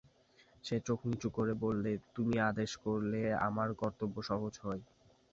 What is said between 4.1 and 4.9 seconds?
সহজ হয়।